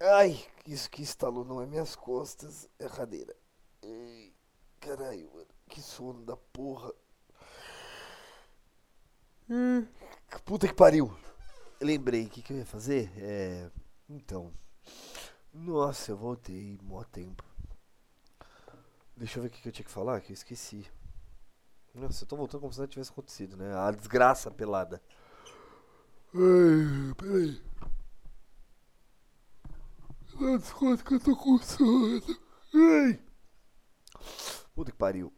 [0.00, 3.34] Ai, isso que instalou não é minhas costas, é a cadeira.
[4.80, 5.46] Caralho, mano.
[5.68, 6.92] Que sono da porra.
[9.50, 9.86] Hum,
[10.44, 11.14] puta que pariu.
[11.80, 13.12] Lembrei, o que, que eu ia fazer?
[13.18, 13.70] É.
[14.08, 14.52] Então.
[15.52, 17.44] Nossa, eu voltei, mó tempo.
[19.16, 20.86] Deixa eu ver o que, que eu tinha que falar, que eu esqueci.
[21.94, 23.74] Nossa, eu tô voltando como se nada tivesse acontecido, né?
[23.76, 25.02] A desgraça pelada.
[26.34, 27.62] Ai, peraí.
[30.40, 32.22] Dá desconto que eu tô com sono.
[32.72, 33.20] Ai.
[34.72, 35.32] Puta que pariu.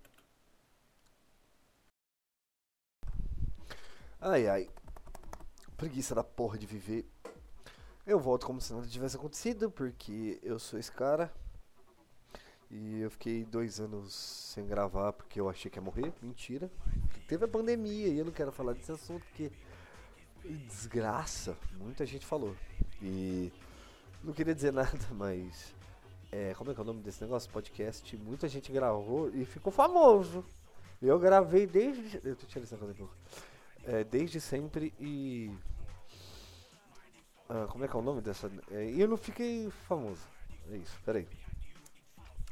[4.20, 4.70] Ai, ai.
[5.78, 7.10] Preguiça da porra de viver.
[8.06, 11.32] Eu volto como se nada tivesse acontecido, porque eu sou esse cara.
[12.70, 16.12] E eu fiquei dois anos sem gravar porque eu achei que ia morrer.
[16.20, 16.70] Mentira.
[17.26, 19.50] Teve a pandemia e eu não quero falar desse assunto porque.
[20.44, 21.56] Desgraça.
[21.72, 22.54] Muita gente falou.
[23.00, 23.50] E.
[24.22, 25.74] Não queria dizer nada, mas.
[26.32, 27.50] É, como é que é o nome desse negócio?
[27.50, 28.16] Podcast.
[28.16, 30.44] Muita gente gravou e ficou famoso.
[31.02, 32.20] Eu gravei desde.
[32.22, 32.94] Eu tô tirando essa coisa
[33.84, 35.50] é, desde sempre e.
[37.48, 38.50] Ah, como é que é o nome dessa.
[38.70, 40.22] É, e eu não fiquei famoso.
[40.70, 41.26] É isso, peraí.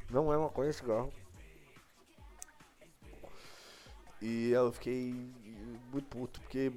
[0.09, 1.13] Não é uma coisa cigarro.
[4.21, 5.13] E eu fiquei
[5.91, 6.71] muito puto, porque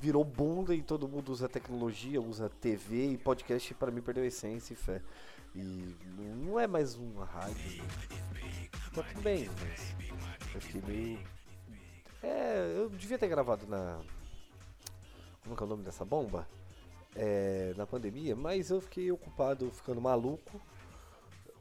[0.00, 4.26] virou bunda e todo mundo usa tecnologia, usa TV e podcast para mim perdeu a
[4.26, 5.00] essência e fé.
[5.54, 5.96] E
[6.44, 7.82] não é mais uma rádio.
[8.94, 9.94] Tá tudo bem, mas
[10.54, 11.18] eu fiquei meio.
[12.22, 14.00] É, eu devia ter gravado na.
[15.42, 16.46] Como é é o nome dessa bomba?
[17.16, 20.60] É, na pandemia, mas eu fiquei ocupado ficando maluco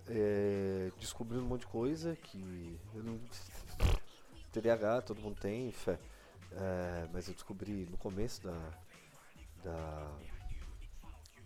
[0.09, 3.19] é, descobrindo um monte de coisa que eu não.
[4.49, 5.99] TDAH, todo mundo tem, fé.
[6.51, 8.73] É, mas eu descobri no começo da.
[9.63, 10.17] da.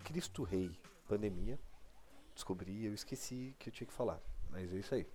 [0.02, 0.70] Cristo Rei
[1.06, 1.58] pandemia.
[2.34, 4.20] Descobri eu esqueci que eu tinha que falar.
[4.50, 5.06] Mas é isso aí.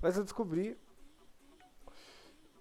[0.00, 0.78] Mas eu descobri.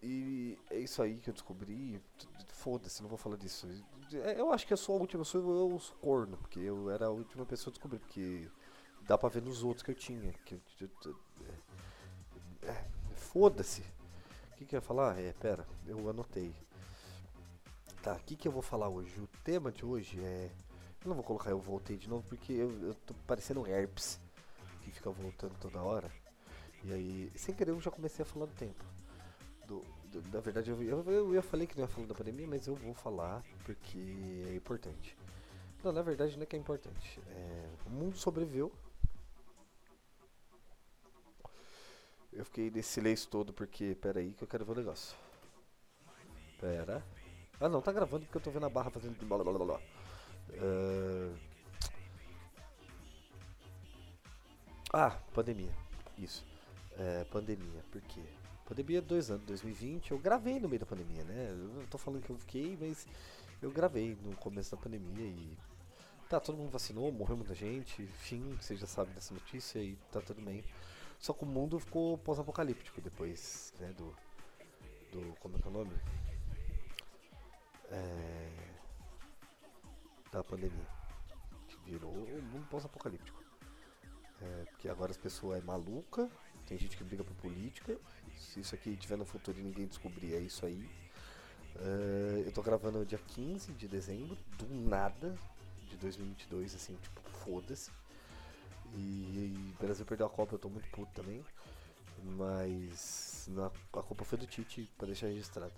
[0.03, 2.02] E é isso aí que eu descobri.
[2.47, 3.68] Foda-se, não vou falar disso.
[4.14, 6.90] É, eu acho que eu sou a última, eu sou, eu sou corno, porque eu
[6.90, 8.50] era a última pessoa a descobrir, porque
[9.03, 10.34] dá pra ver nos outros que eu tinha.
[10.46, 11.71] Que, é, é,
[13.31, 13.81] Foda-se.
[14.52, 15.18] O que, que eu ia falar?
[15.18, 16.53] É, pera, eu anotei.
[18.03, 19.18] Tá, o que, que eu vou falar hoje?
[19.22, 20.50] O tema de hoje é.
[21.02, 24.20] Eu não vou colocar eu voltei de novo porque eu, eu tô parecendo um herpes
[24.84, 26.12] que fica voltando toda hora.
[26.84, 28.84] E aí, sem querer, eu já comecei a falar do tempo.
[29.66, 29.81] Do,
[30.12, 32.68] do, na verdade, eu, eu, eu, eu falei que não ia falar da pandemia, mas
[32.68, 35.18] eu vou falar porque é importante.
[35.81, 37.22] Não, na verdade, não é que é importante.
[37.30, 38.72] É, o mundo sobreviveu
[42.34, 43.96] Eu fiquei nesse silêncio todo porque.
[43.96, 45.16] Pera aí que eu quero ver o negócio.
[46.59, 47.03] Pera.
[47.59, 49.18] Ah não, tá gravando porque eu tô vendo a barra fazendo.
[49.25, 49.81] Blá, blá, blá, blá.
[50.50, 51.36] Uh...
[54.94, 55.72] Ah, pandemia.
[56.18, 56.46] Isso.
[56.97, 57.84] É, pandemia.
[57.91, 58.22] Por quê?
[58.66, 60.12] Pandemia dois anos, 2020.
[60.12, 61.50] Eu gravei no meio da pandemia, né?
[61.52, 63.08] Eu tô falando que eu fiquei, mas
[63.62, 65.58] eu gravei no começo da pandemia e.
[66.30, 68.02] Tá, todo mundo vacinou, morreu muita gente.
[68.02, 70.64] Enfim, você já sabe dessa notícia e tá tudo bem.
[71.22, 74.06] Só que o mundo ficou pós-apocalíptico depois, né, do,
[75.12, 75.92] do, como é que é o nome?
[77.92, 78.50] É,
[80.32, 80.88] da pandemia,
[81.68, 83.40] que virou um mundo pós-apocalíptico.
[84.42, 86.28] É, porque agora as pessoas é maluca,
[86.66, 88.00] tem gente que briga por política,
[88.36, 90.90] se isso aqui tiver no futuro e ninguém descobrir, é isso aí.
[91.76, 95.38] É, eu tô gravando dia 15 de dezembro, do nada,
[95.88, 97.92] de 2022, assim, tipo, foda-se.
[98.96, 101.44] E, o Brasil perdeu a Copa, eu tô muito puto também.
[102.38, 105.74] Mas na, a culpa foi do Tite, pra deixar registrado.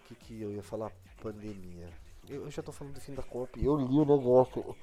[0.00, 0.92] O que, que eu ia falar?
[1.20, 1.88] Pandemia.
[2.28, 4.76] Eu, eu, já tô falando do fim da Copa e eu li o negócio.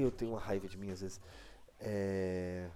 [0.00, 1.20] Eu tenho uma raiva de mim às vezes.
[1.80, 2.68] É...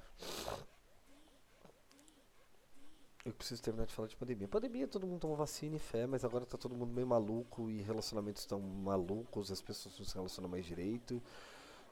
[3.24, 4.46] Eu preciso terminar de falar de pandemia.
[4.46, 7.82] Pandemia, todo mundo tomou vacina e fé, mas agora tá todo mundo meio maluco e
[7.82, 11.20] relacionamentos estão malucos, as pessoas não se relacionam mais direito.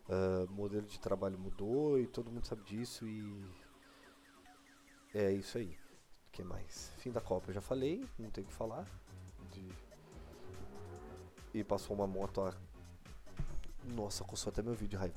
[0.06, 3.42] Uh, modelo de trabalho mudou e todo mundo sabe disso e
[5.14, 5.78] é isso aí.
[6.28, 6.92] O que mais?
[6.98, 8.84] Fim da Copa, eu já falei, não tem o que falar.
[9.50, 9.72] De...
[11.54, 12.54] E passou uma moto a...
[13.84, 15.16] Nossa, coçou até meu vídeo, raiva.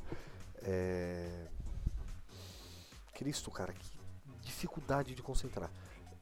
[0.62, 1.48] É...
[3.13, 3.92] Cristo, cara, que
[4.42, 5.72] dificuldade de concentrar.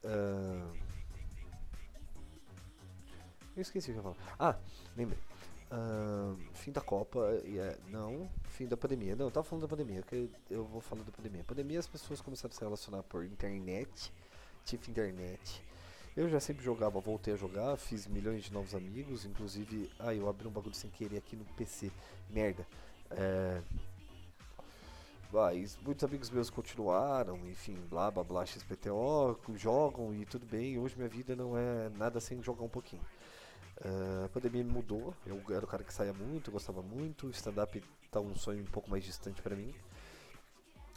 [0.04, 0.76] Uh...
[3.56, 4.36] Eu esqueci o que eu ia falar.
[4.40, 4.60] Ah,
[4.98, 5.20] lembrei.
[5.76, 9.14] Uh, fim da Copa, yeah, não, fim da pandemia.
[9.14, 11.44] Não, eu tava falando da pandemia, que eu vou falar da pandemia.
[11.44, 14.14] pandemia as pessoas começaram a se relacionar por internet,
[14.64, 15.62] tipo internet.
[16.16, 20.30] Eu já sempre jogava, voltei a jogar, fiz milhões de novos amigos, inclusive, ah, eu
[20.30, 21.92] abri um bagulho sem querer aqui no PC,
[22.30, 22.66] merda.
[23.12, 23.62] É,
[25.36, 30.80] mas muitos amigos meus continuaram, enfim, blá blá blá, XPTO, jogam e tudo bem.
[30.80, 33.04] Hoje minha vida não é nada sem jogar um pouquinho.
[33.84, 37.30] Uh, a pandemia me mudou, eu era o cara que saía muito, gostava muito.
[37.32, 39.74] Stand-up tá um sonho um pouco mais distante pra mim,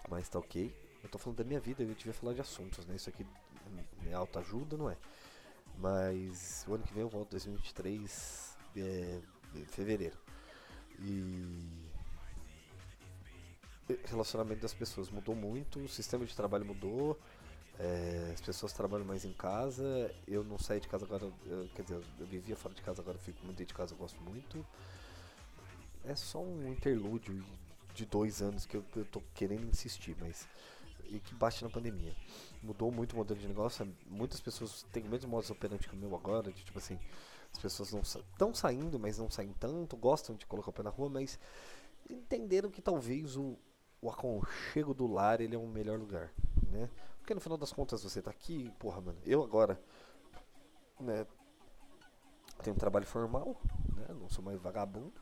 [0.08, 0.74] mas tá ok.
[1.02, 2.94] Eu tô falando da minha vida, eu devia falar de assuntos, né?
[2.94, 3.26] Isso aqui
[4.06, 4.96] é alta ajuda, não é?
[5.76, 9.20] Mas o ano que vem eu volto, 2023, é,
[9.66, 10.16] fevereiro.
[11.00, 11.88] E
[14.04, 17.18] relacionamento das pessoas mudou muito, o sistema de trabalho mudou,
[17.78, 21.82] é, as pessoas trabalham mais em casa, eu não saio de casa agora, eu, quer
[21.82, 24.20] dizer, eu vivia fora de casa, agora eu fico muito dentro de casa, eu gosto
[24.22, 24.66] muito.
[26.04, 27.44] É só um interlúdio
[27.94, 30.46] de dois anos que eu, eu tô querendo insistir, mas
[31.08, 32.14] e que bate na pandemia.
[32.62, 35.98] Mudou muito o modelo de negócio, muitas pessoas têm o mesmo modus operandi que o
[35.98, 36.98] meu agora, de tipo assim,
[37.52, 40.90] as pessoas não estão saindo, mas não saem tanto, gostam de colocar o pé na
[40.90, 41.38] rua, mas
[42.10, 43.56] entenderam que talvez o,
[44.02, 46.32] o aconchego do lar ele é um melhor lugar,
[46.68, 46.88] né?
[47.18, 49.18] Porque no final das contas você tá aqui, porra, mano.
[49.24, 49.80] Eu agora,
[51.00, 51.26] né,
[52.62, 53.60] tenho um trabalho formal,
[53.94, 54.06] né?
[54.10, 55.12] Não sou mais vagabundo.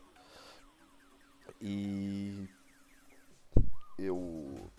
[1.59, 2.47] E
[3.97, 4.69] eu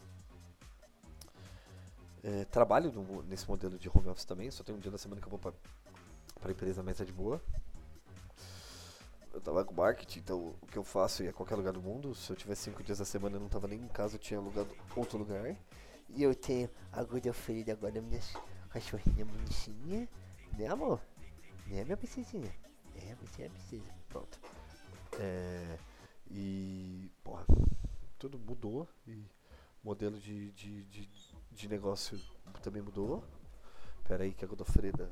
[2.23, 5.21] é, trabalho no, nesse modelo de home office também, só tem um dia da semana
[5.21, 5.53] que eu vou pra,
[6.41, 7.41] pra empresa mesa de boa
[9.39, 12.15] eu trabalho com marketing, então o que eu faço a qualquer lugar do mundo.
[12.15, 14.39] Se eu tivesse cinco dias da semana eu não tava nem em casa, eu tinha
[14.39, 15.57] alugado outro lugar.
[16.09, 18.21] E eu tenho a Godofredo agora, minha
[18.71, 20.09] cachorrinha bonitinha.
[20.57, 21.01] Né, amor?
[21.67, 22.53] Né, minha princesinha?
[22.97, 23.95] É, você é princesa.
[24.09, 24.39] Pronto.
[25.19, 25.79] É,
[26.31, 27.45] e, porra,
[28.19, 28.89] tudo mudou.
[29.07, 29.25] E
[29.85, 31.11] modelo de, de, de,
[31.53, 32.21] de negócio
[32.63, 33.23] também mudou.
[34.05, 35.11] Pera aí que a Godofreda...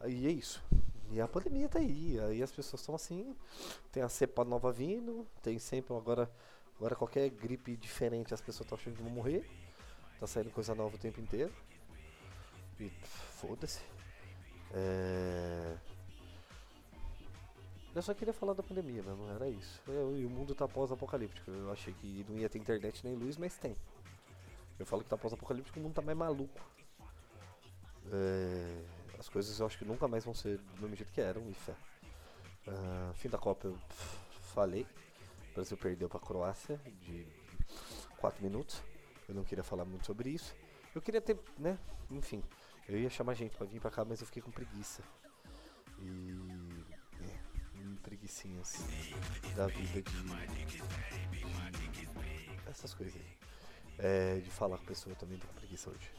[0.00, 0.62] Aí é isso.
[1.10, 3.34] E a pandemia tá aí, aí as pessoas estão assim,
[3.92, 6.30] tem a cepa nova vindo, tem sempre agora,
[6.76, 9.48] agora qualquer gripe diferente as pessoas estão achando que vão morrer.
[10.18, 11.52] Tá saindo coisa nova o tempo inteiro.
[12.80, 12.90] E
[13.40, 13.80] foda-se.
[14.72, 15.76] É...
[17.94, 19.80] Eu só queria falar da pandemia mesmo, era isso.
[19.88, 21.50] Eu, e o mundo tá pós-apocalíptico.
[21.50, 23.74] Eu achei que não ia ter internet nem luz, mas tem.
[24.78, 26.60] Eu falo que tá pós-apocalíptico, o mundo tá mais maluco.
[28.12, 31.48] É as coisas eu acho que nunca mais vão ser do mesmo jeito que eram,
[31.48, 31.74] e fé.
[32.66, 33.78] Uh, fim da Copa eu
[34.54, 34.86] falei.
[35.50, 37.26] O Brasil perdeu para a Croácia de
[38.18, 38.82] 4 minutos.
[39.28, 40.54] Eu não queria falar muito sobre isso.
[40.94, 41.78] Eu queria ter, né?
[42.10, 42.42] Enfim,
[42.88, 45.02] eu ia chamar gente para vir para cá, mas eu fiquei com preguiça.
[45.98, 46.32] E.
[47.20, 47.46] É,
[48.02, 48.86] preguiçinhas
[49.56, 50.16] da vida de,
[52.70, 53.36] essas coisas aí.
[53.98, 56.12] É, de falar com a pessoa também tô com preguiça hoje.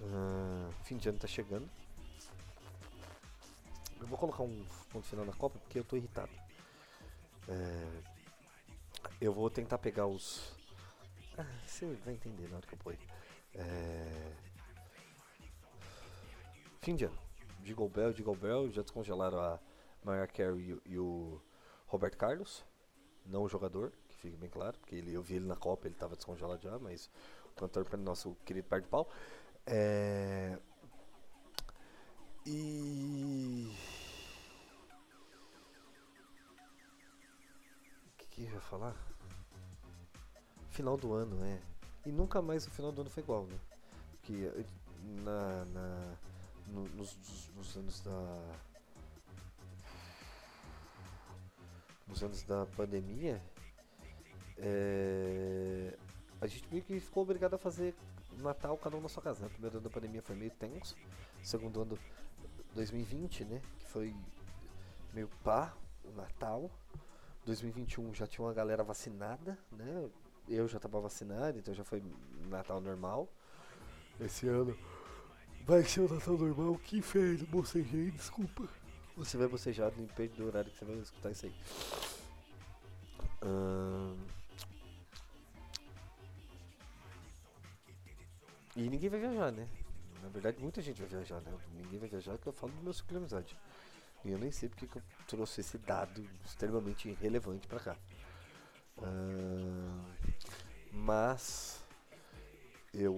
[0.00, 1.68] Uh, fim de ano tá chegando.
[4.00, 6.32] Eu vou colocar um ponto final na Copa porque eu tô irritado.
[7.48, 8.02] É,
[9.20, 10.55] eu vou tentar pegar os.
[11.38, 12.96] Ah, você vai entender na hora que eu pôr.
[13.54, 14.32] É,
[16.80, 17.18] fim de ano.
[17.62, 19.58] Jingle Bell, Jingle Bell, já descongelaram a
[20.04, 21.40] Mariah Carey e, o
[21.86, 22.64] Roberto Carlos.
[23.24, 25.94] Não o jogador, que fique bem claro, porque ele, eu vi ele na Copa, ele
[25.94, 27.10] estava descongelado já, mas
[27.46, 29.10] o cantor nosso querido de pau.
[29.66, 30.56] É,
[32.46, 33.74] e.
[38.06, 39.05] O que, que eu ia falar?
[40.76, 41.58] Final do ano, é.
[42.04, 43.58] E nunca mais o final do ano foi igual, né?
[44.12, 44.52] Porque
[45.24, 46.16] na, na
[46.66, 47.16] no, nos,
[47.56, 48.58] nos anos da.
[52.06, 53.42] Nos anos da pandemia,
[54.58, 55.96] é,
[56.42, 57.94] a gente meio que ficou obrigado a fazer
[58.36, 59.40] Natal cada um na sua casa.
[59.40, 59.46] Né?
[59.46, 60.94] O primeiro ano da pandemia foi meio tenso,
[61.42, 61.98] segundo ano
[62.74, 63.62] 2020, né?
[63.78, 64.14] Que foi
[65.14, 66.70] meio pá, o Natal.
[67.46, 70.10] 2021 já tinha uma galera vacinada, né?
[70.48, 72.02] Eu já tava vacinado, então já foi
[72.48, 73.28] Natal normal.
[74.20, 74.76] Esse ano
[75.64, 76.76] vai ser o Natal normal.
[76.78, 78.68] Que feio, bocejei, desculpa.
[79.16, 81.54] Você vai bocejar no impede do horário que você vai escutar isso aí.
[83.42, 84.16] Hum...
[88.76, 89.66] E ninguém vai viajar, né?
[90.22, 91.52] Na verdade, muita gente vai viajar, né?
[91.74, 93.56] Ninguém vai viajar porque eu falo do meu ciclo de amizade.
[94.22, 97.96] E eu nem sei porque que eu trouxe esse dado extremamente relevante para cá.
[98.98, 100.15] Uh,
[100.96, 101.84] mas
[102.92, 103.14] eu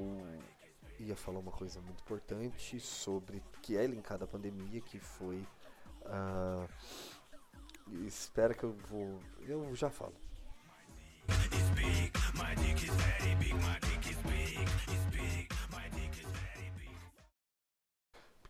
[0.99, 5.47] ia falar uma coisa muito importante sobre que é linkada à pandemia, que foi.
[6.02, 6.68] Uh,
[8.06, 9.20] espera que eu vou.
[9.47, 10.14] Eu já falo.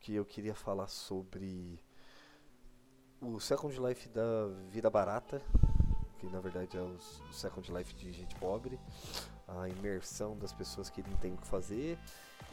[0.01, 1.79] que eu queria falar sobre
[3.21, 5.43] o Second Life da Vida Barata,
[6.19, 6.99] que na verdade é o
[7.33, 8.79] Second Life de gente pobre,
[9.47, 11.99] a imersão das pessoas que não tem o que fazer.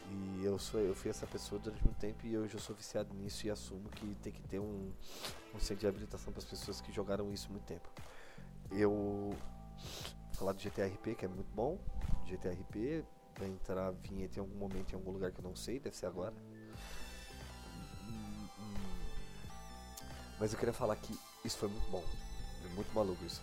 [0.08, 3.12] E eu sou eu fui essa pessoa durante muito tempo e hoje eu sou viciado
[3.14, 4.92] nisso e assumo que tem que ter um,
[5.54, 7.88] um centro de habilitação para as pessoas que jogaram isso muito tempo.
[8.70, 9.34] Eu
[10.32, 11.78] falar do GTRP, que é muito bom.
[12.24, 13.04] GTRP
[13.38, 16.06] vai entrar vinheta em algum momento em algum lugar que eu não sei, deve ser
[16.06, 16.34] agora.
[20.38, 22.04] Mas eu queria falar que isso foi muito bom.
[22.74, 23.42] Muito maluco isso.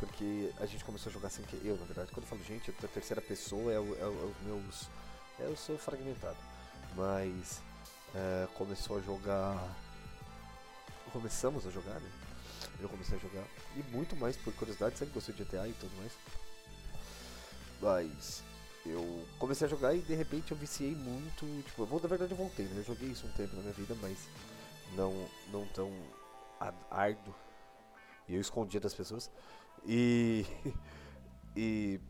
[0.00, 1.56] Porque a gente começou a jogar sem que.
[1.64, 4.44] Eu, na verdade, quando eu falo gente, a terceira pessoa é, o, é, o, é
[4.46, 4.88] meus.
[5.38, 6.38] É, eu sou fragmentado.
[6.96, 7.60] Mas
[8.14, 9.76] é, começou a jogar.
[11.12, 12.10] Começamos a jogar, né?
[12.80, 13.44] Eu comecei a jogar.
[13.76, 16.12] E muito mais por curiosidade, sempre gostei de GTA e tudo mais.
[17.82, 18.42] Mas
[18.86, 21.44] eu comecei a jogar e de repente eu viciei muito.
[21.64, 22.78] Tipo, eu na verdade eu voltei, né?
[22.78, 24.18] Eu joguei isso um tempo na minha vida, mas
[24.96, 25.12] não,
[25.52, 25.92] não tão
[26.90, 27.34] árduo.
[28.28, 29.30] E eu escondia das pessoas.
[29.84, 30.44] E.
[31.56, 32.00] e.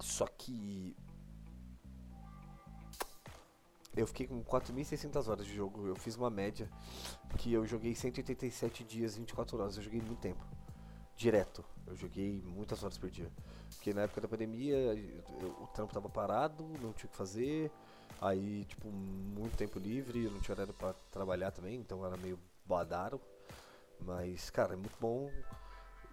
[0.00, 0.96] Só que.
[3.96, 5.86] Eu fiquei com 4.600 horas de jogo.
[5.86, 6.68] Eu fiz uma média
[7.38, 9.76] que eu joguei 187 dias, 24 horas.
[9.76, 10.44] Eu joguei muito tempo.
[11.16, 11.64] Direto.
[11.86, 13.30] Eu joguei muitas horas por dia.
[13.70, 17.70] Porque na época da pandemia eu, o trampo tava parado, não tinha o que fazer.
[18.20, 22.38] Aí, tipo, muito tempo livre, eu não tinha horário pra trabalhar também, então era meio
[22.64, 23.20] badaro.
[24.00, 25.30] Mas, cara, é muito bom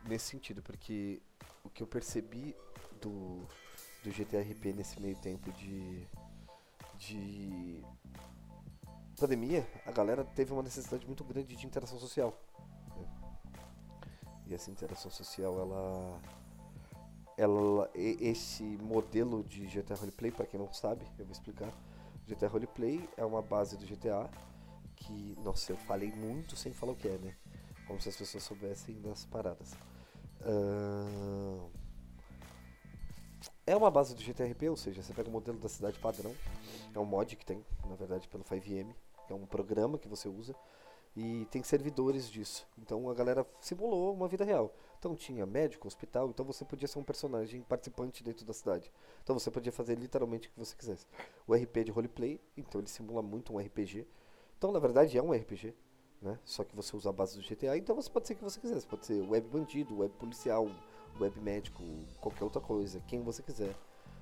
[0.05, 1.21] nesse sentido, porque
[1.63, 2.55] o que eu percebi
[3.01, 3.45] do,
[4.03, 6.07] do GTRP nesse meio tempo de,
[6.97, 7.83] de
[9.19, 12.37] pandemia, a galera teve uma necessidade muito grande de interação social.
[12.95, 13.07] Né?
[14.47, 16.19] E essa interação social, ela
[17.35, 21.71] ela esse modelo de GTA Roleplay, para quem não sabe, eu vou explicar.
[22.27, 24.29] GTA Roleplay é uma base do GTA
[24.95, 27.35] que, nossa, eu falei muito sem falar o que é, né?
[27.87, 29.73] Como se as pessoas soubessem das paradas.
[30.45, 31.71] Uh...
[33.65, 36.35] É uma base do GTRP, ou seja, você pega o modelo da cidade padrão,
[36.93, 38.93] é um mod que tem, na verdade, pelo 5M,
[39.29, 40.53] é um programa que você usa,
[41.15, 42.67] e tem servidores disso.
[42.77, 44.73] Então a galera simulou uma vida real.
[44.99, 48.91] Então tinha médico, hospital, então você podia ser um personagem participante dentro da cidade.
[49.23, 51.05] Então você podia fazer literalmente o que você quisesse.
[51.47, 54.07] O RP é de roleplay, então ele simula muito um RPG.
[54.57, 55.73] Então na verdade é um RPG,
[56.23, 56.39] né?
[56.45, 58.59] Só que você usa a base do GTA, então você pode ser o que você
[58.59, 58.79] quiser.
[58.79, 60.67] Você pode ser web bandido, web policial,
[61.19, 61.83] web médico,
[62.21, 63.75] qualquer outra coisa, quem você quiser.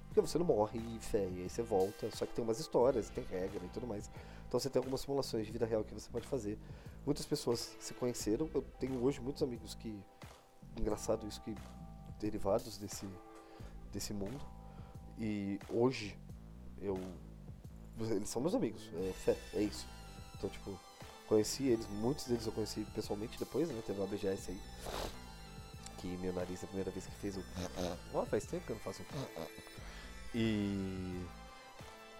[0.07, 3.09] Porque você não morre e fé, e aí você volta, só que tem umas histórias,
[3.09, 4.09] tem regra e tudo mais.
[4.47, 6.59] Então você tem algumas simulações de vida real que você pode fazer.
[7.05, 10.03] Muitas pessoas se conheceram, eu tenho hoje muitos amigos que.
[10.77, 11.55] Engraçado isso que.
[12.19, 13.07] derivados desse,
[13.93, 14.41] desse mundo.
[15.17, 16.17] E hoje
[16.81, 16.99] eu.
[17.99, 19.87] Eles são meus amigos, é fé, é isso.
[20.35, 20.77] Então, tipo,
[21.31, 23.81] conheci eles, muitos deles eu conheci pessoalmente depois, né?
[23.87, 24.59] Teve uma BGS aí.
[25.99, 27.43] Que meu nariz é a primeira vez que fez o.
[28.13, 29.45] Ó, oh, faz tempo que eu não faço um.
[30.35, 31.25] E.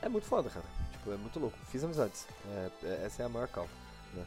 [0.02, 0.66] É muito foda, cara.
[0.94, 1.58] Tipo, é muito louco.
[1.70, 2.26] Fiz amizades.
[2.48, 3.70] É, é, essa é a maior calma.
[4.14, 4.26] Né?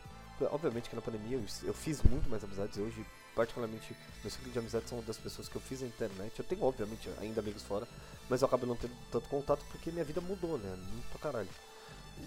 [0.50, 2.76] Obviamente que na pandemia eu, eu, fiz muito mais amizades.
[2.76, 6.38] Hoje, particularmente, meu ciclo de amizades são das pessoas que eu fiz na internet.
[6.38, 7.88] Eu tenho, obviamente, ainda amigos fora,
[8.28, 10.76] mas eu acabo não tendo tanto contato porque minha vida mudou, né?
[10.76, 11.48] Muito pra caralho.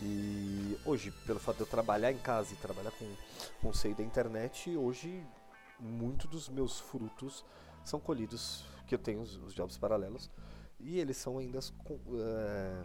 [0.02, 3.06] E hoje, pelo fato de eu trabalhar em casa e trabalhar com
[3.62, 5.26] conceito da internet, hoje,
[5.80, 7.44] muito dos meus frutos
[7.84, 10.30] são colhidos, que eu tenho os, os jobs paralelos,
[10.80, 11.60] e eles são ainda.
[11.60, 12.84] É...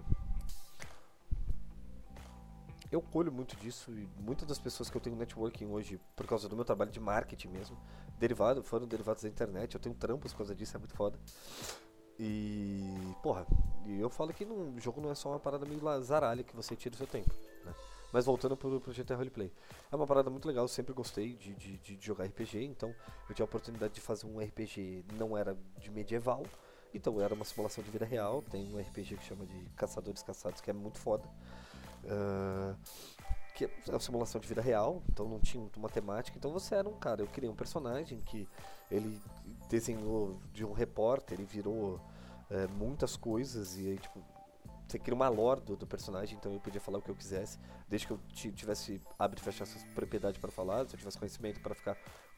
[2.90, 6.46] Eu colho muito disso e muitas das pessoas que eu tenho networking hoje, por causa
[6.46, 7.78] do meu trabalho de marketing mesmo,
[8.18, 9.74] derivado, foram derivados da internet.
[9.74, 11.18] Eu tenho trampos por causa disso, é muito foda.
[12.18, 12.82] E,
[13.22, 13.46] porra,
[13.92, 16.74] e eu falo que o jogo não é só uma parada meio lazaralha que você
[16.74, 17.30] tira o seu tempo,
[17.64, 17.74] né?
[18.12, 19.50] Mas voltando pro, pro GTA Roleplay.
[19.90, 22.94] É uma parada muito legal, eu sempre gostei de, de, de jogar RPG, então
[23.28, 26.44] eu tinha a oportunidade de fazer um RPG, não era de medieval,
[26.94, 28.42] então, era uma simulação de vida real.
[28.42, 31.24] Tem um RPG que chama de Caçadores Caçados, que é muito foda.
[32.04, 32.76] Uh,
[33.54, 36.36] que é uma simulação de vida real, então não tinha muito matemática.
[36.36, 38.48] Então você era um cara, eu criei um personagem que
[38.90, 39.20] ele
[39.68, 42.00] desenhou de um repórter, ele virou
[42.50, 44.22] é, muitas coisas e aí, tipo,
[44.86, 47.58] você cria uma lore do, do, personagem, então eu podia falar o que eu quisesse,
[47.88, 48.20] desde que eu
[48.52, 51.96] tivesse abre e fechar essas propriedades para falar, se eu tivesse conhecimento para ficar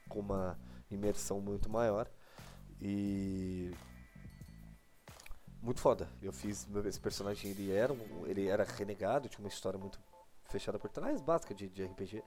[0.08, 0.58] com uma
[0.90, 2.08] imersão muito maior.
[2.80, 3.72] E
[5.64, 6.08] muito foda.
[6.22, 9.98] Eu fiz esse personagem, ele era, um, ele era renegado, tinha uma história muito
[10.44, 12.22] fechada por trás, básica de, de RPG.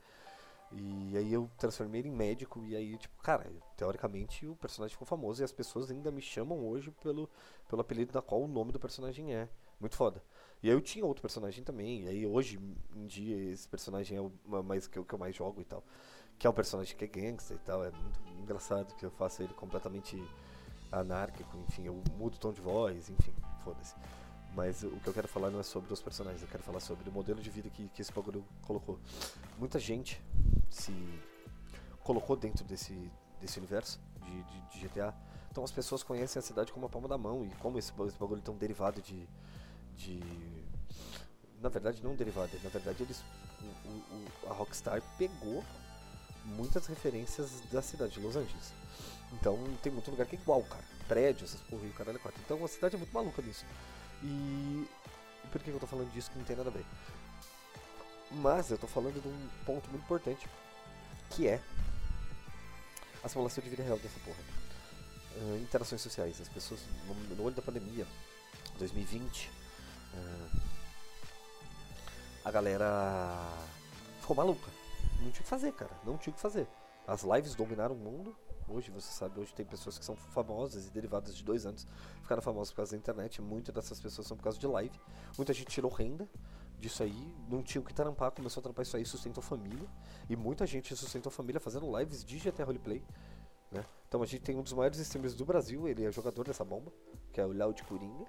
[0.72, 5.08] E aí eu transformei ele em médico e aí, tipo, cara, teoricamente o personagem ficou
[5.08, 7.30] famoso e as pessoas ainda me chamam hoje pelo,
[7.70, 9.48] pelo apelido da qual o nome do personagem é.
[9.80, 10.22] Muito foda.
[10.62, 12.60] E aí eu tinha outro personagem também, e aí hoje
[12.96, 15.84] em dia esse personagem é o mais que eu, que eu mais jogo e tal.
[16.38, 17.84] que é um personagem que é gangster e tal.
[17.84, 20.22] É muito engraçado que eu faço ele completamente
[20.92, 23.34] anárquico, enfim, eu mudo o tom de voz, enfim,
[23.64, 23.96] foda-se.
[24.58, 27.08] Mas o que eu quero falar não é sobre os personagens, eu quero falar sobre
[27.08, 29.00] o modelo de vida que, que esse bagulho colocou.
[29.60, 30.20] Muita gente
[30.68, 30.92] se
[32.04, 35.14] colocou dentro desse, desse universo de, de, de GTA.
[35.52, 38.18] Então as pessoas conhecem a cidade como a palma da mão e como esse, esse
[38.18, 39.30] bagulho um derivado de,
[39.96, 40.20] de.
[41.62, 43.24] Na verdade, não derivado, na verdade eles.
[43.86, 45.64] O, o, a Rockstar pegou
[46.44, 48.74] muitas referências da cidade de Los Angeles.
[49.34, 50.84] Então tem muito lugar que é igual, cara.
[51.08, 52.42] Prédios, essas porra e o caralho é quatro.
[52.44, 53.64] Então a cidade é muito maluca nisso.
[54.24, 54.88] E.
[55.52, 56.86] por que eu tô falando disso que não tem nada a ver?
[58.32, 60.48] Mas eu tô falando de um ponto muito importante.
[61.30, 61.62] Que é
[63.24, 64.40] a simulação de vida real dessa porra.
[65.36, 66.40] Uh, interações sociais.
[66.42, 68.08] As pessoas, no, no, olho da pandemia,
[68.80, 69.50] 2020,
[70.14, 70.62] uh,
[72.44, 73.46] a galera
[74.22, 74.72] ficou maluca.
[75.20, 75.92] Não tinha o que fazer, cara.
[76.06, 76.68] Não tinha o que fazer.
[77.06, 78.36] As lives dominaram o mundo.
[78.68, 81.88] Hoje, você sabe, hoje tem pessoas que são famosas e derivadas de dois anos
[82.22, 83.42] ficaram famosas por causa da internet.
[83.42, 85.00] Muitas dessas pessoas são por causa de live.
[85.38, 86.28] Muita gente tirou renda
[86.78, 89.88] disso aí, não tinha o que trampar, começou a trampar isso aí, sustentou família.
[90.30, 93.02] E muita gente sustentou família fazendo lives de GTA Roleplay.
[93.72, 93.86] Né?
[94.08, 96.92] Então a gente tem um dos maiores streamers do Brasil, ele é jogador dessa bomba,
[97.32, 98.26] que é o Loud Coringa,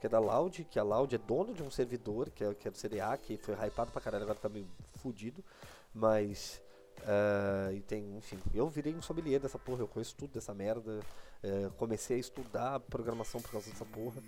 [0.00, 2.68] que é da Loud, que a Loud é dono de um servidor, que é, que
[2.68, 5.44] é do CDA, que foi hypado pra caralho, agora tá meio fudido.
[5.92, 6.60] Mas
[7.00, 11.00] Uh, e tem, enfim, eu virei um sommelier dessa porra, eu conheço tudo dessa merda.
[11.42, 14.22] Uh, comecei a estudar programação por causa dessa porra.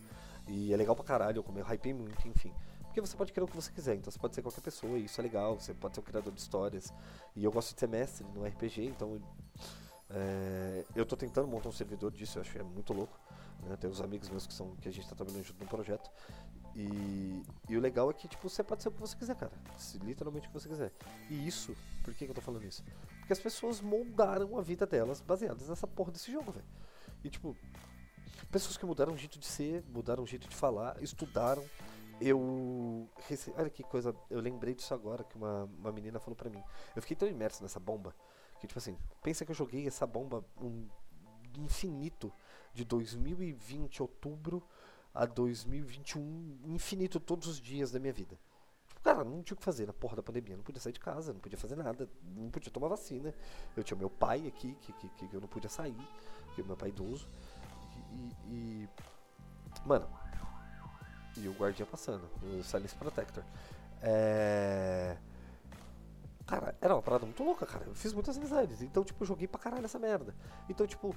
[0.48, 2.52] E é legal pra caralho, eu, come, eu hypei muito, enfim.
[2.84, 5.04] Porque você pode criar o que você quiser, então você pode ser qualquer pessoa, e
[5.04, 6.92] isso é legal, você pode ser um criador de histórias.
[7.34, 9.20] E eu gosto de ser mestre no RPG, então.
[10.08, 13.18] É, eu tô tentando montar um servidor disso, eu acho que é muito louco.
[13.62, 13.76] Né?
[13.76, 16.10] Tem uns amigos meus que são que a gente tá trabalhando junto num projeto.
[16.76, 19.52] E, e, o legal é que, tipo, você pode ser o que você quiser, cara.
[20.04, 20.92] Literalmente o que você quiser.
[21.30, 22.84] E isso, por que, que eu tô falando isso?
[23.20, 26.66] Porque as pessoas moldaram a vida delas baseadas nessa porra desse jogo, velho.
[27.24, 27.56] E, tipo,
[28.50, 31.64] pessoas que mudaram o jeito de ser, mudaram o jeito de falar, estudaram.
[32.20, 33.08] Eu.
[33.26, 33.52] Rece...
[33.56, 36.62] Olha que coisa, eu lembrei disso agora que uma, uma menina falou pra mim.
[36.94, 38.14] Eu fiquei tão imerso nessa bomba
[38.60, 40.86] que, tipo assim, pensa que eu joguei essa bomba um
[41.56, 42.30] infinito
[42.74, 44.62] de 2020, outubro
[45.16, 48.38] a 2021 infinito todos os dias da minha vida.
[48.86, 50.56] Tipo, cara, não tinha o que fazer na porra da pandemia.
[50.56, 53.34] Não podia sair de casa, não podia fazer nada, não podia tomar vacina.
[53.74, 55.96] Eu tinha meu pai aqui, que, que, que eu não podia sair,
[56.54, 57.26] que é meu pai idoso.
[58.12, 58.88] E, e,
[59.86, 60.06] Mano.
[61.36, 63.44] E o guardião passando, o Silence Protector.
[64.02, 65.16] É.
[66.46, 67.84] Cara, era uma parada muito louca, cara.
[67.86, 68.80] Eu fiz muitas amizades.
[68.80, 70.34] Então, tipo, joguei pra caralho essa merda.
[70.68, 71.14] Então, tipo,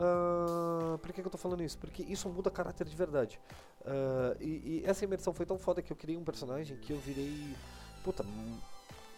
[0.00, 1.76] Uh, por que, que, eu tô falando isso?
[1.76, 3.38] Porque isso muda caráter de verdade.
[3.82, 6.98] Uh, e, e, essa imersão foi tão foda que eu criei um personagem que eu
[6.98, 7.54] virei.
[8.02, 8.24] Puta.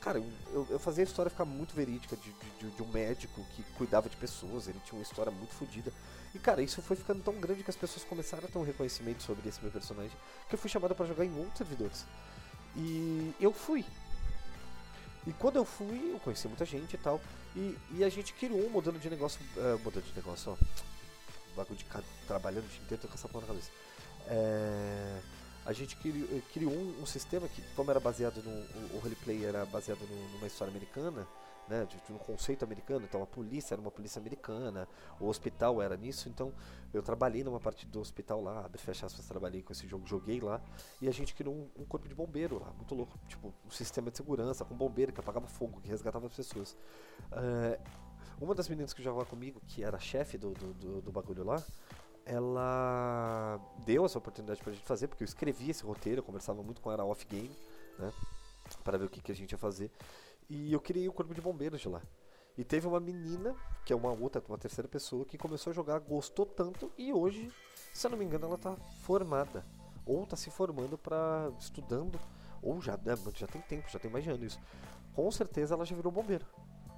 [0.00, 3.62] Cara, eu, eu fazia a história ficar muito verídica de, de, de, um médico que
[3.74, 5.92] cuidava de pessoas, ele tinha uma história muito fodida.
[6.34, 9.22] E cara, isso foi ficando tão grande que as pessoas começaram a ter um reconhecimento
[9.22, 10.16] sobre esse meu personagem
[10.48, 12.04] que eu fui chamado para jogar em outros servidores.
[12.74, 13.84] E eu fui.
[15.24, 17.20] E quando eu fui, eu conheci muita gente e tal.
[17.54, 19.40] E, e a gente criou um modelo de negócio.
[19.56, 20.56] Uh, modelo de negócio, ó.
[21.54, 21.84] Bagulho de
[22.26, 23.70] trabalhando o dia inteiro, com essa porra na cabeça.
[24.26, 25.20] É,
[25.66, 28.50] a gente criou, criou um, um, sistema que, como era baseado no.
[28.50, 31.26] O, o roleplay era baseado no, numa história americana,
[31.72, 33.06] né, de, de, um conceito americano.
[33.08, 34.86] Então a polícia era uma polícia americana,
[35.18, 36.28] o hospital era nisso.
[36.28, 36.52] Então
[36.92, 40.38] eu trabalhei numa parte do hospital lá, abre fecha aspas, trabalhei com esse jogo, joguei
[40.40, 40.60] lá.
[41.00, 43.18] E a gente criou um, um, corpo de bombeiro lá, muito louco.
[43.26, 46.76] Tipo, um sistema de segurança com bombeiro que apagava fogo, que resgatava as pessoas.
[47.32, 47.80] Uh,
[48.38, 51.62] uma das meninas que jogava comigo, que era chefe do, do, do, do bagulho lá,
[52.26, 56.80] ela deu essa oportunidade pra gente fazer, porque eu escrevi esse roteiro, eu conversava muito
[56.80, 57.56] com ela off-game,
[57.98, 58.12] né?
[58.84, 59.90] Para ver o que, que a gente ia fazer.
[60.54, 62.02] E eu criei o corpo de bombeiros de lá.
[62.58, 65.98] E teve uma menina, que é uma outra, uma terceira pessoa, que começou a jogar,
[66.00, 67.50] gostou tanto e hoje,
[67.94, 69.64] se eu não me engano, ela tá formada.
[70.04, 72.20] Ou tá se formando para estudando,
[72.60, 74.60] ou já, né, já tem tempo, já tem mais de ano isso.
[75.14, 76.44] Com certeza ela já virou bombeiro.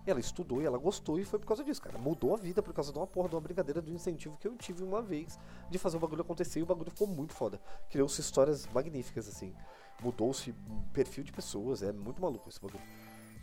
[0.05, 1.97] Ela estudou e ela gostou e foi por causa disso, cara.
[1.97, 4.49] Mudou a vida por causa de uma porra, de uma brincadeira, de um incentivo que
[4.49, 5.39] eu tive uma vez
[5.71, 7.61] de fazer o bagulho acontecer e o bagulho ficou muito foda.
[7.89, 9.55] Criou-se histórias magníficas, assim.
[10.03, 10.53] Mudou-se
[10.93, 12.83] perfil de pessoas, é muito maluco esse bagulho.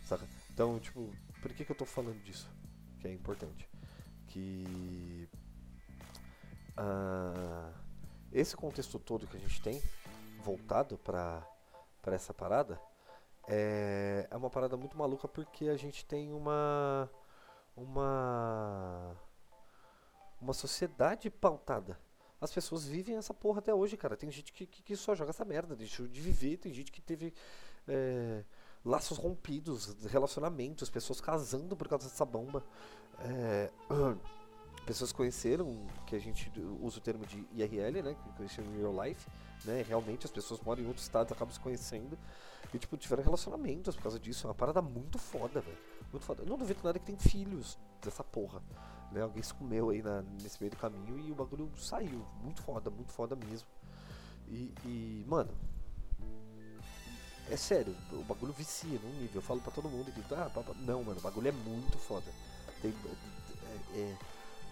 [0.04, 0.26] Saca?
[0.52, 1.10] Então, tipo,
[1.40, 2.50] por que, que eu tô falando disso?
[3.00, 3.68] Que é importante.
[4.28, 5.28] Que.
[6.78, 7.72] Uh,
[8.32, 9.82] esse contexto todo que a gente tem,
[10.42, 11.46] voltado para
[12.06, 12.80] essa parada,
[13.48, 17.10] é, é uma parada muito maluca porque a gente tem uma.
[17.76, 19.16] Uma.
[20.40, 21.98] Uma sociedade pautada.
[22.40, 24.16] As pessoas vivem essa porra até hoje, cara.
[24.16, 27.00] Tem gente que, que, que só joga essa merda, deixou de viver, tem gente que
[27.00, 27.32] teve.
[27.86, 28.44] É,
[28.84, 32.64] laços rompidos, relacionamentos, pessoas casando por causa dessa bomba.
[33.20, 33.70] É,
[34.84, 38.14] pessoas conheceram, que a gente usa o termo de IRL, né?
[38.14, 39.30] Que conheceram em real life,
[39.64, 39.82] né?
[39.82, 42.18] Realmente as pessoas moram em outros estados, acabam se conhecendo.
[42.74, 44.46] E, tipo, tiveram relacionamentos por causa disso.
[44.46, 45.78] É uma parada muito foda, velho.
[46.10, 46.42] Muito foda.
[46.42, 48.62] Eu não duvido nada que tem filhos dessa porra.
[49.12, 49.20] Né?
[49.20, 52.24] Alguém se comeu aí na, nesse meio do caminho e o bagulho saiu.
[52.42, 53.68] Muito foda, muito foda mesmo.
[54.48, 55.50] E, e mano,
[57.50, 59.36] é sério, o bagulho vicia num nível.
[59.36, 60.50] Eu falo pra todo mundo que, ah,
[60.80, 62.30] não, mano, o bagulho é muito foda.
[62.80, 62.94] Tem,
[63.94, 64.16] é, é,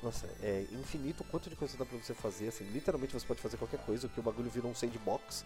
[0.02, 3.40] nossa, é infinito o quanto de coisa dá pra você fazer, assim, literalmente você pode
[3.40, 5.44] fazer qualquer coisa, que o bagulho virou um sandbox,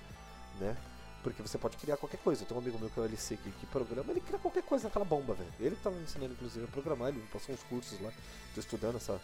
[0.60, 0.76] né?
[1.22, 2.44] Porque você pode criar qualquer coisa.
[2.44, 4.84] Tem um amigo meu que é o LC que, que programa, ele cria qualquer coisa
[4.84, 5.52] naquela bomba, velho.
[5.58, 8.12] Ele tava me ensinando, inclusive, a programar, ele passou uns cursos lá,
[8.54, 9.18] tô estudando essa,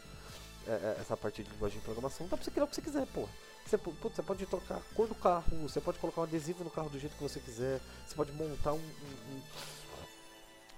[0.66, 2.26] é, é, essa parte de linguagem de programação.
[2.26, 3.28] Dá pra você criar o que você quiser, porra.
[3.66, 6.70] Você, putz, você pode trocar a cor do carro, você pode colocar um adesivo no
[6.70, 8.76] carro do jeito que você quiser, você pode montar um.
[8.76, 9.42] um, um...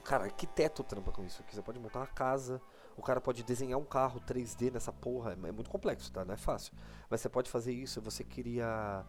[0.04, 1.54] Cara, arquiteto trampa com isso aqui.
[1.54, 2.60] Você pode montar uma casa,
[2.96, 5.32] o cara pode desenhar um carro 3D nessa porra.
[5.32, 6.24] É, é muito complexo, tá?
[6.24, 6.72] Não é fácil.
[7.08, 9.04] Mas você pode fazer isso, você cria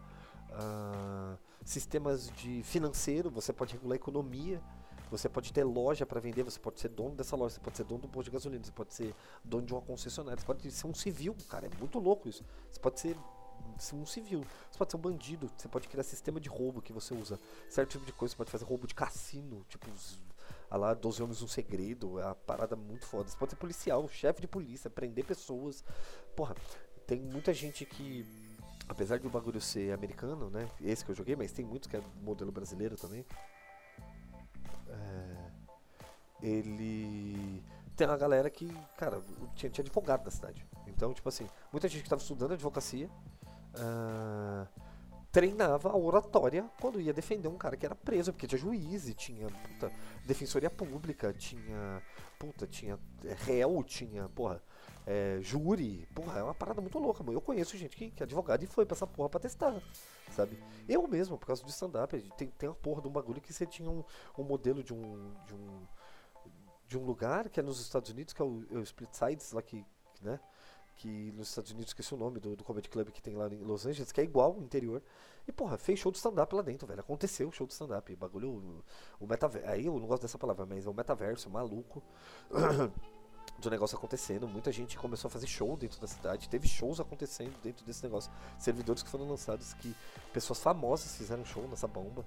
[0.50, 4.62] uh, sistemas de financeiro, você pode regular a economia.
[5.10, 7.84] Você pode ter loja para vender, você pode ser dono dessa loja, você pode ser
[7.84, 10.86] dono do posto de gasolina, você pode ser dono de uma concessionária, você pode ser
[10.86, 12.44] um civil, cara, é muito louco isso.
[12.70, 13.16] Você pode ser
[13.92, 14.44] um civil.
[14.70, 17.38] Você pode ser um bandido, você pode criar sistema de roubo que você usa.
[17.68, 19.86] Certo tipo de coisa, você pode fazer roubo de cassino, tipo
[20.70, 23.28] a lá 12 homens um segredo, é uma parada muito foda.
[23.28, 25.84] Você pode ser policial, chefe de polícia, prender pessoas.
[26.34, 26.54] Porra,
[27.06, 28.26] tem muita gente que
[28.88, 30.68] apesar de o bagulho ser americano, né?
[30.80, 33.24] Esse que eu joguei, mas tem muitos que é modelo brasileiro também.
[34.88, 35.50] É,
[36.42, 37.62] ele
[37.96, 39.22] tem uma galera que, cara,
[39.54, 40.66] tinha, tinha advogado na cidade.
[40.86, 43.08] Então, tipo assim, muita gente que estava estudando advocacia
[43.74, 44.68] uh,
[45.30, 49.14] treinava a oratória quando ia defender um cara que era preso, porque tinha juiz e
[49.14, 49.92] tinha puta,
[50.24, 52.02] defensoria pública, tinha
[52.38, 54.62] puta, tinha é, réu, tinha, porra,
[55.06, 56.06] é, júri.
[56.14, 57.36] Porra, é uma parada muito louca, mano.
[57.36, 59.74] Eu conheço gente que, que é advogado e foi pra essa porra pra testar,
[60.30, 60.56] sabe?
[60.88, 63.66] Eu mesmo, por causa do stand-up, tem, tem uma porra de um bagulho que você
[63.66, 64.04] tinha um,
[64.38, 65.86] um modelo de um, de um
[66.86, 69.52] de um lugar que é nos Estados Unidos, que é o, é o Split Sides,
[69.52, 69.84] lá que,
[70.22, 70.38] né?
[70.96, 73.62] Que nos Estados Unidos, esqueci o nome do, do comedy club que tem lá em
[73.62, 75.02] Los Angeles, que é igual o interior.
[75.46, 77.00] E, porra, fez show de stand-up lá dentro, velho.
[77.00, 78.14] Aconteceu show de stand-up.
[78.16, 78.84] Bagulho, o,
[79.24, 79.68] o metaverso.
[79.68, 82.02] Aí eu não gosto dessa palavra, mas é o metaverso, maluco.
[83.58, 84.48] do negócio acontecendo.
[84.48, 86.48] Muita gente começou a fazer show dentro da cidade.
[86.48, 88.30] Teve shows acontecendo dentro desse negócio.
[88.58, 89.94] Servidores que foram lançados, que
[90.32, 92.24] pessoas famosas fizeram show nessa bomba.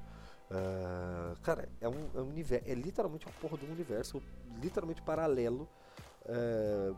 [0.50, 2.70] Uh, cara, é um, é um universo.
[2.70, 4.22] É literalmente uma porra um universo
[4.62, 5.68] literalmente paralelo.
[6.24, 6.96] Uh,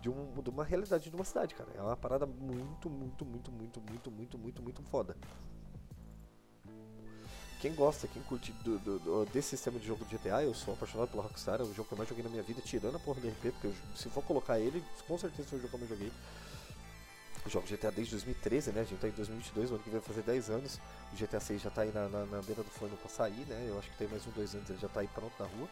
[0.00, 1.70] de, um, de uma realidade de uma cidade, cara.
[1.74, 5.16] É uma parada muito, muito, muito, muito, muito, muito, muito, muito foda.
[7.60, 10.74] Quem gosta, quem curte do, do, do, desse sistema de jogo de GTA, eu sou
[10.74, 13.00] apaixonado pela Rockstar, é o jogo que eu mais joguei na minha vida, tirando a
[13.00, 15.74] porra do RP, porque eu, se for colocar ele, com certeza foi o jogo que
[15.74, 16.12] eu mais joguei.
[17.44, 18.82] Eu jogo GTA desde 2013, né?
[18.82, 20.80] A gente tá em 2022, o ano que vai fazer 10 anos.
[21.12, 23.66] O GTA 6 já tá aí na, na, na beira do forno pra sair, né?
[23.68, 25.68] Eu acho que tem mais um, dois anos ele já tá aí pronto na rua.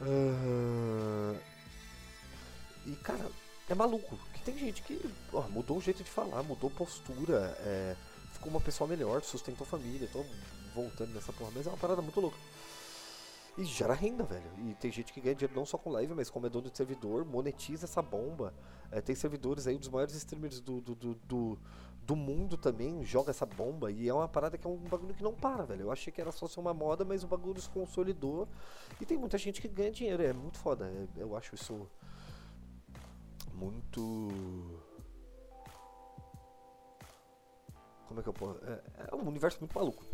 [0.00, 1.38] Uh,
[2.86, 3.30] e, cara,
[3.68, 4.16] é maluco.
[4.34, 5.00] Que tem gente que
[5.32, 7.96] ó, mudou o jeito de falar, mudou postura, é,
[8.32, 10.08] ficou uma pessoa melhor, sustentou família.
[10.12, 10.24] Tô
[10.74, 12.36] voltando nessa porra, mas é uma parada muito louca.
[13.56, 14.50] E gera renda, velho.
[14.66, 16.76] E tem gente que ganha dinheiro não só com live, mas como é dono de
[16.76, 18.54] servidor, monetiza essa bomba.
[18.90, 21.58] É, tem servidores aí, um dos maiores streamers do, do, do, do,
[22.06, 23.90] do mundo também, joga essa bomba.
[23.90, 25.82] E é uma parada que é um bagulho que não para, velho.
[25.82, 28.48] Eu achei que era só ser uma moda, mas o bagulho se consolidou.
[28.98, 30.22] E tem muita gente que ganha dinheiro.
[30.22, 30.86] É muito foda.
[30.86, 31.86] É, eu acho isso
[33.54, 34.00] muito.
[38.06, 38.58] Como é que eu posso.
[38.64, 40.04] É, é um universo muito maluco.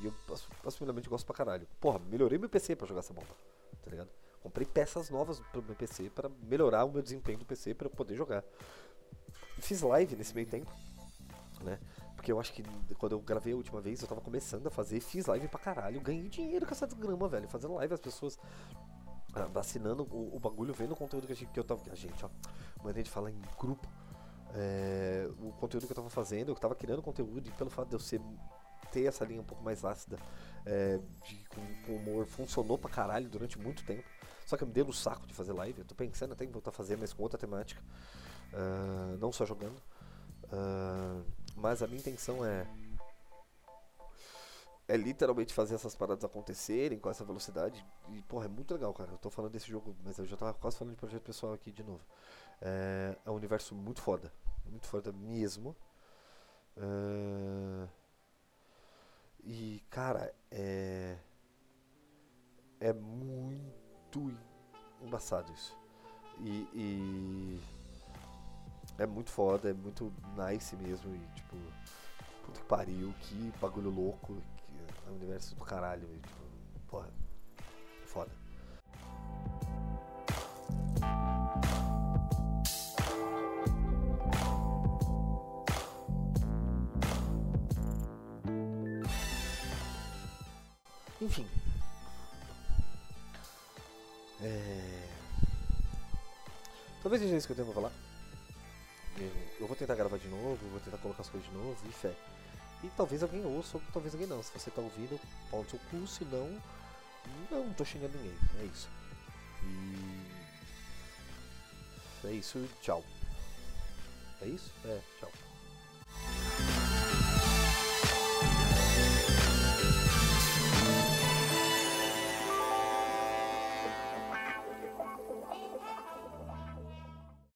[0.00, 0.14] E eu
[0.62, 1.66] possivelmente gosto pra caralho.
[1.80, 3.34] Porra, melhorei meu PC pra jogar essa bomba.
[3.82, 4.10] Tá ligado?
[4.40, 7.90] Comprei peças novas pro meu PC para melhorar o meu desempenho do PC para eu
[7.90, 8.44] poder jogar.
[9.58, 10.70] Fiz live nesse meio tempo,
[11.62, 11.80] né?
[12.14, 12.62] Porque eu acho que
[12.94, 16.00] quando eu gravei a última vez, eu tava começando a fazer, fiz live pra caralho,
[16.00, 17.48] ganhei dinheiro com essa desgrama, velho.
[17.48, 18.38] Fazendo live, as pessoas
[19.46, 21.80] vacinando o, o, bagulho, vendo o conteúdo que, a gente, que eu tava.
[21.90, 22.28] A gente, ó,
[22.78, 23.88] maneira de falar em grupo.
[24.54, 27.94] É, o conteúdo que eu tava fazendo, eu tava criando conteúdo e pelo fato de
[27.96, 28.20] eu ser
[28.90, 30.16] ter essa linha um pouco mais ácida
[30.64, 34.04] é, de, com, com, humor funcionou pra caralho durante muito tempo.
[34.46, 35.80] Só que eu me dei no saco de fazer live.
[35.80, 37.82] Eu tô pensando até em voltar a fazer, mas com outra temática.
[38.52, 39.76] Uh, não só jogando.
[40.44, 41.22] Uh,
[41.54, 42.66] mas a minha intenção é
[44.88, 47.84] é literalmente fazer essas paradas acontecerem com essa velocidade.
[48.08, 49.12] E, porra, é muito legal, cara.
[49.12, 51.70] Eu tô falando desse jogo, mas eu já tava quase falando de projeto pessoal aqui
[51.70, 52.00] de novo.
[52.62, 54.32] É, é um universo muito foda.
[54.64, 55.76] Muito foda mesmo.
[56.76, 57.88] É...
[59.44, 61.18] E, cara, é.
[62.80, 64.34] é muito
[65.02, 65.76] embaçado isso.
[66.40, 67.60] E, e
[68.96, 71.14] é muito foda, é muito nice mesmo.
[71.14, 71.56] E tipo,
[72.44, 74.36] puta que pariu, que bagulho louco,
[75.08, 76.06] é um universo do caralho.
[76.06, 76.42] Tipo,
[76.86, 77.10] porra,
[78.04, 78.30] foda.
[91.20, 91.46] Enfim.
[94.40, 95.08] É...
[97.02, 97.92] Talvez seja isso que eu tenho pra falar.
[99.58, 102.14] Eu vou tentar gravar de novo, vou tentar colocar as coisas de novo e fé.
[102.82, 104.42] E talvez alguém ouça, ou talvez alguém não.
[104.42, 106.60] Se você tá ouvindo, pau seu cu, se não,
[107.50, 108.36] não tô xingando ninguém.
[108.60, 108.88] É isso.
[109.64, 110.38] E.
[112.26, 113.02] É isso, tchau.
[114.40, 114.72] É isso?
[114.84, 115.30] É, tchau.